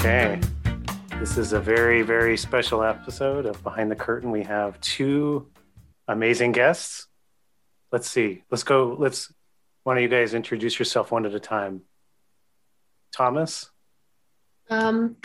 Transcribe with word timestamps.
Okay. 0.00 0.40
This 1.18 1.36
is 1.36 1.52
a 1.52 1.60
very, 1.60 2.00
very 2.00 2.34
special 2.38 2.82
episode 2.82 3.44
of 3.44 3.62
Behind 3.62 3.90
the 3.90 3.94
Curtain. 3.96 4.30
We 4.30 4.42
have 4.44 4.80
two 4.80 5.50
amazing 6.08 6.52
guests. 6.52 7.06
Let's 7.92 8.08
see. 8.08 8.42
Let's 8.50 8.62
go. 8.62 8.96
Let's, 8.98 9.30
one 9.84 9.98
of 9.98 10.02
you 10.02 10.08
guys 10.08 10.32
introduce 10.32 10.78
yourself 10.78 11.12
one 11.12 11.26
at 11.26 11.34
a 11.34 11.38
time. 11.38 11.82
Thomas? 13.14 13.68
Um, 14.70 15.16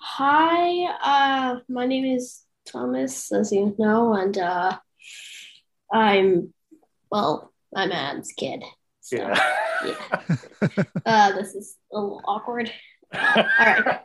hi, 0.00 0.86
uh, 1.00 1.60
my 1.68 1.86
name 1.86 2.04
is 2.16 2.42
Thomas, 2.66 3.30
as 3.30 3.52
you 3.52 3.76
know, 3.78 4.14
and 4.14 4.36
uh, 4.36 4.76
I'm, 5.92 6.52
well, 7.08 7.52
I'm 7.72 7.92
Adam's 7.92 8.32
kid. 8.36 8.64
So, 9.00 9.16
Yeah. 9.18 9.40
yeah. 9.86 10.82
uh, 11.06 11.32
this 11.36 11.54
is 11.54 11.76
a 11.92 12.00
little 12.00 12.20
awkward. 12.26 12.72
Uh, 13.14 13.44
all 13.60 13.66
right. 13.66 14.00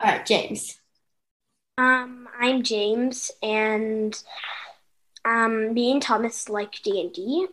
All 0.00 0.10
right, 0.10 0.24
James. 0.24 0.78
Um, 1.76 2.28
I'm 2.38 2.62
James, 2.62 3.32
and 3.42 4.20
um, 5.24 5.74
me 5.74 5.90
and 5.92 6.02
Thomas 6.02 6.48
like 6.48 6.80
D 6.82 7.00
and 7.00 7.12
D, 7.12 7.48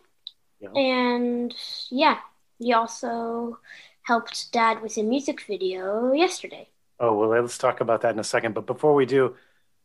and 0.74 1.54
yeah, 1.90 2.18
we 2.60 2.72
also 2.72 3.58
helped 4.02 4.52
Dad 4.52 4.80
with 4.80 4.96
a 4.96 5.02
music 5.02 5.42
video 5.42 6.12
yesterday. 6.12 6.68
Oh, 7.00 7.14
well, 7.14 7.28
let's 7.28 7.58
talk 7.58 7.80
about 7.80 8.02
that 8.02 8.14
in 8.14 8.20
a 8.20 8.24
second. 8.24 8.54
But 8.54 8.66
before 8.66 8.94
we 8.94 9.06
do, 9.06 9.34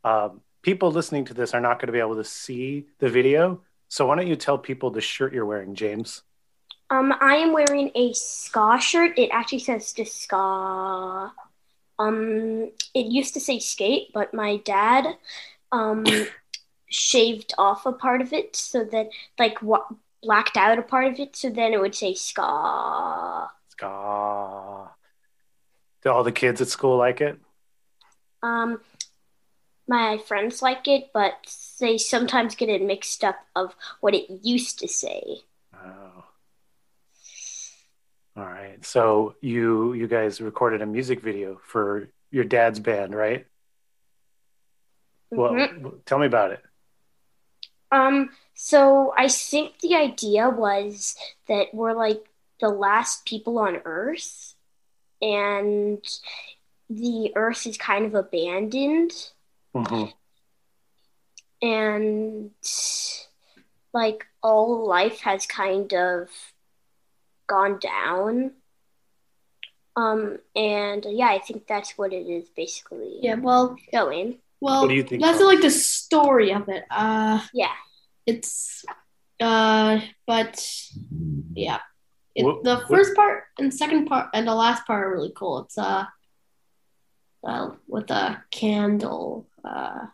um, 0.04 0.42
people 0.62 0.92
listening 0.92 1.26
to 1.26 1.34
this 1.34 1.56
are 1.56 1.62
not 1.62 1.80
going 1.80 1.88
to 1.88 1.94
be 1.94 2.00
able 2.00 2.16
to 2.16 2.24
see 2.24 2.86
the 3.00 3.10
video. 3.10 3.62
So 3.90 4.06
why 4.06 4.16
don't 4.16 4.28
you 4.28 4.36
tell 4.36 4.60
people 4.60 4.92
the 4.92 5.02
shirt 5.02 5.34
you're 5.34 5.46
wearing, 5.46 5.74
James? 5.74 6.22
Um, 6.92 7.14
I 7.20 7.38
am 7.38 7.54
wearing 7.54 7.92
a 7.96 8.14
ska 8.14 8.78
shirt. 8.80 9.18
It 9.18 9.30
actually 9.34 9.60
says 9.60 9.92
to 9.94 10.06
ska. 10.06 11.34
Um, 12.08 12.72
it 12.94 13.06
used 13.06 13.34
to 13.34 13.40
say 13.40 13.60
skate, 13.60 14.10
but 14.14 14.34
my 14.34 14.58
dad 14.58 15.18
um 15.72 16.06
shaved 16.90 17.54
off 17.58 17.86
a 17.86 17.92
part 17.94 18.22
of 18.22 18.34
it 18.34 18.56
so 18.56 18.84
that 18.84 19.10
like 19.40 19.62
what 19.62 19.88
blacked 20.22 20.58
out 20.58 20.78
a 20.78 20.82
part 20.82 21.06
of 21.06 21.20
it, 21.20 21.36
so 21.36 21.50
then 21.50 21.74
it 21.74 21.80
would 21.80 21.96
say 21.96 22.14
ska. 22.14 23.50
Ska. 23.70 24.92
Do 26.04 26.10
all 26.10 26.24
the 26.24 26.32
kids 26.32 26.62
at 26.62 26.68
school 26.68 26.98
like 26.98 27.22
it? 27.22 27.40
Um, 28.44 28.82
my 29.88 30.18
friends 30.18 30.62
like 30.62 30.88
it, 30.88 31.10
but 31.14 31.34
they 31.80 31.98
sometimes 31.98 32.56
get 32.56 32.70
it 32.70 32.82
mixed 32.82 33.24
up 33.24 33.38
of 33.56 33.76
what 34.00 34.16
it 34.16 34.26
used 34.44 34.80
to 34.80 34.88
say. 34.88 35.42
All 38.36 38.46
right. 38.46 38.84
So 38.86 39.36
you 39.42 39.94
you 39.94 40.08
guys 40.08 40.40
recorded 40.40 40.82
a 40.82 40.86
music 40.86 41.22
video 41.22 41.60
for 41.66 42.08
your 42.32 42.46
dad's 42.46 42.80
band, 42.80 43.14
right? 43.14 43.46
Well, 45.32 45.52
Mhm. 45.54 46.04
tell 46.06 46.20
me 46.20 46.28
about 46.28 46.52
it. 46.52 46.64
Um, 47.92 48.30
so 48.54 49.14
I 49.18 49.28
think 49.28 49.80
the 49.80 49.96
idea 49.96 50.50
was 50.50 51.18
that 51.48 51.74
we're 51.74 51.94
like 51.94 52.26
the 52.60 52.70
last 52.70 53.26
people 53.26 53.60
on 53.60 53.82
Earth, 53.84 54.56
and 55.22 56.02
the 56.90 57.34
Earth 57.36 57.68
is 57.68 57.78
kind 57.78 58.06
of 58.06 58.16
abandoned, 58.16 59.32
Mhm. 59.76 60.14
and 61.62 62.52
like 63.94 64.26
all 64.42 64.86
life 64.88 65.20
has 65.22 65.46
kind 65.46 65.94
of 65.94 66.30
gone 67.52 67.78
down. 67.80 68.52
Um, 69.98 70.38
and 70.56 71.06
yeah, 71.10 71.28
I 71.28 71.40
think 71.40 71.68
that's 71.68 71.92
what 71.98 72.14
it 72.14 72.26
is 72.38 72.48
basically 72.56 73.20
Yeah, 73.22 73.36
well, 73.36 73.76
going. 73.92 74.40
well, 74.62 74.82
What 74.84 74.90
do 74.90 74.96
you 74.96 75.04
think, 75.04 75.22
that's 75.22 75.40
Thomas? 75.40 75.54
like 75.54 75.62
the 75.62 75.70
story 75.72 76.54
of 76.54 76.70
it. 76.70 76.86
Uh, 76.90 77.42
Yeah. 77.54 77.76
it's, 78.26 78.86
uh, 79.42 80.00
but 80.26 80.56
yeah, 81.54 81.80
it, 82.36 82.46
What- 82.46 82.64
the 82.64 82.76
what- 82.78 82.88
first 82.88 83.16
part 83.16 83.44
and 83.60 83.74
second 83.74 84.06
part 84.08 84.30
and 84.34 84.48
the 84.48 84.56
last 84.56 84.88
part 84.88 85.04
are 85.06 85.12
really 85.12 85.34
cool. 85.36 85.60
It's 85.66 85.78
uh, 85.78 86.06
uh 87.44 87.68
with 87.88 88.10
a 88.12 88.44
candle. 88.52 89.48
Uh, 89.64 90.08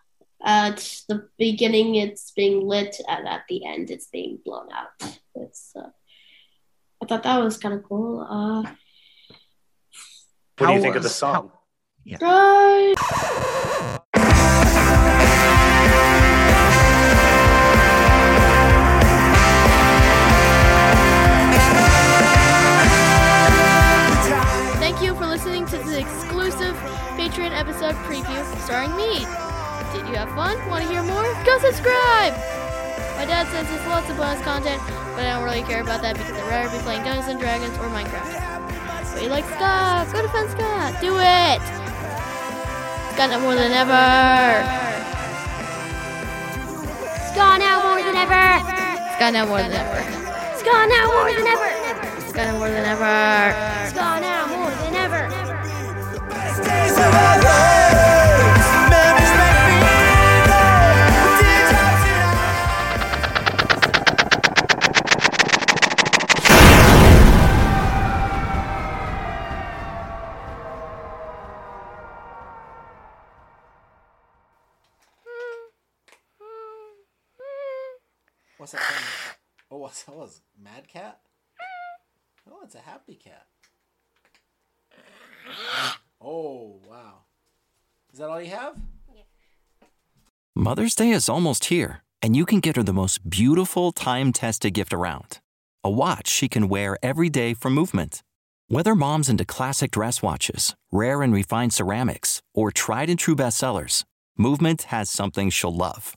at 0.44 0.78
the 1.10 1.30
beginning, 1.38 1.96
it's 1.96 2.32
being 2.32 2.66
lit, 2.68 2.96
and 3.08 3.28
at 3.28 3.44
the 3.50 3.66
end, 3.66 3.90
it's 3.92 4.08
being 4.08 4.40
blown 4.46 4.70
out. 4.72 4.94
It's 5.36 5.74
uh, 5.76 5.87
I 5.87 5.87
thought 7.08 7.24
that 7.24 7.38
was 7.40 7.58
kind 7.58 7.74
of 7.76 7.84
cool. 7.84 8.22
Uh, 8.22 8.62
What 10.58 10.68
do 10.68 10.74
you 10.74 10.78
How 10.78 10.82
think 10.82 10.96
of 10.96 11.04
the 11.04 11.08
was- 11.08 11.16
song? 11.16 11.52
uh, 12.22 12.94
Thank 24.80 25.02
you 25.02 25.14
for 25.16 25.26
listening 25.26 25.66
to 25.68 25.78
the 25.78 26.00
exclusive 26.00 26.76
Patreon 27.18 27.52
episode 27.52 27.96
preview 28.08 28.42
starring 28.64 28.96
me. 28.96 29.20
Did 29.94 30.08
you 30.08 30.16
have 30.16 30.30
fun? 30.36 30.58
Want 30.70 30.84
to 30.86 30.90
hear 30.92 31.04
more? 31.04 31.24
Go 31.44 31.60
subscribe! 31.60 32.34
My 33.18 33.26
dad 33.26 33.50
says 33.50 33.66
there's 33.66 33.88
lots 33.88 34.08
of 34.10 34.18
bonus 34.18 34.40
content, 34.46 34.78
but 35.18 35.26
I 35.26 35.34
don't 35.34 35.44
really 35.44 35.64
care 35.64 35.82
about 35.82 36.06
that 36.06 36.16
because 36.16 36.38
I'd 36.38 36.46
rather 36.46 36.70
be 36.70 36.78
playing 36.86 37.02
Dungeons 37.02 37.28
and 37.28 37.40
Dragons 37.42 37.74
or 37.82 37.90
Minecraft. 37.90 38.30
But 39.14 39.24
you 39.26 39.30
like 39.34 39.44
Ska? 39.58 40.06
Go 40.14 40.22
defend 40.22 40.54
Ska! 40.54 40.94
Do 41.02 41.18
it! 41.18 41.62
Ska 43.18 43.26
now 43.26 43.42
more 43.42 43.58
than 43.58 43.74
ever! 43.74 44.62
Ska 47.34 47.58
now 47.58 47.82
more 47.90 48.06
than 48.06 48.14
ever! 48.14 48.62
Ska 49.18 49.34
now 49.34 49.50
more 49.50 49.66
than 49.66 49.74
ever! 49.74 50.02
Ska 50.62 50.86
now 50.86 51.10
more 51.10 51.26
than 51.34 51.48
ever! 51.50 51.70
Ska 52.30 52.42
now 52.46 52.58
more 52.62 52.70
than 52.70 52.86
ever! 52.86 53.90
Ska 53.90 54.22
now 54.22 54.37
What's 78.68 78.74
that? 78.74 78.82
From? 78.82 79.36
Oh, 79.72 79.78
what's 79.78 80.04
that? 80.04 80.14
Was 80.14 80.42
Mad 80.62 80.90
Cat? 80.90 81.22
Oh, 82.52 82.60
it's 82.66 82.76
a 82.76 82.80
happy 82.80 83.16
cat. 83.16 83.48
Oh 86.20 86.82
wow! 86.86 87.20
Is 88.12 88.20
that 88.20 88.28
all 88.28 88.42
you 88.42 88.50
have? 88.50 88.76
Yeah. 89.16 89.22
Mother's 90.54 90.96
Day 90.96 91.12
is 91.12 91.30
almost 91.30 91.66
here, 91.66 92.02
And 92.22 92.36
you 92.36 92.46
can 92.46 92.60
get 92.60 92.76
her 92.76 92.84
the 92.84 92.92
most 92.92 93.30
beautiful 93.30 93.94
time 93.94 94.34
tested 94.34 94.74
gift 94.74 94.92
around 94.92 95.40
a 95.82 95.90
watch 95.90 96.28
she 96.28 96.50
can 96.50 96.68
wear 96.68 96.98
every 97.02 97.30
day 97.30 97.54
for 97.54 97.70
movement. 97.70 98.22
Whether 98.68 98.96
mom's 98.96 99.30
into 99.30 99.46
classic 99.46 99.92
dress 99.92 100.22
watches, 100.22 100.76
rare 100.92 101.22
and 101.22 101.34
refined 101.34 101.72
ceramics, 101.72 102.42
or 102.54 102.72
tried 102.72 103.10
and 103.10 103.18
true 103.18 103.36
bestsellers, 103.36 104.04
Movement 104.38 104.84
has 104.84 105.10
something 105.10 105.50
she'll 105.50 105.74
love. 105.74 106.17